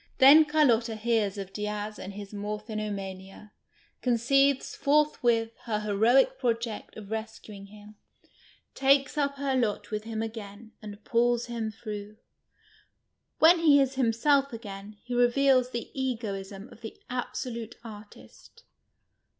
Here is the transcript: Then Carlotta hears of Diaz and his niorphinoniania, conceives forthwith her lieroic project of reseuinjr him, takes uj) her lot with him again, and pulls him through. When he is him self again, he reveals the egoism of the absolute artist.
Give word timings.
Then 0.17 0.45
Carlotta 0.45 0.95
hears 0.95 1.37
of 1.37 1.53
Diaz 1.53 1.99
and 1.99 2.13
his 2.13 2.33
niorphinoniania, 2.33 3.51
conceives 4.01 4.75
forthwith 4.75 5.51
her 5.65 5.77
lieroic 5.93 6.39
project 6.39 6.97
of 6.97 7.05
reseuinjr 7.09 7.67
him, 7.67 7.95
takes 8.73 9.13
uj) 9.13 9.35
her 9.35 9.55
lot 9.55 9.91
with 9.91 10.05
him 10.05 10.23
again, 10.23 10.71
and 10.81 11.03
pulls 11.03 11.45
him 11.45 11.69
through. 11.71 12.17
When 13.37 13.59
he 13.59 13.79
is 13.79 13.93
him 13.93 14.11
self 14.11 14.51
again, 14.51 14.97
he 15.03 15.13
reveals 15.13 15.69
the 15.69 15.91
egoism 15.93 16.69
of 16.69 16.81
the 16.81 16.99
absolute 17.07 17.75
artist. 17.83 18.63